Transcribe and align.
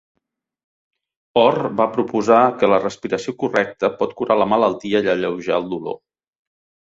Orr 1.41 1.67
va 1.81 1.85
proposar 1.97 2.39
que 2.63 2.69
la 2.71 2.79
respiració 2.85 3.33
correcta 3.43 3.91
pot 4.01 4.15
curar 4.21 4.37
la 4.43 4.49
malaltia 4.55 5.03
i 5.09 5.11
alleujar 5.15 5.59
el 5.61 5.69
dolor. 5.75 6.01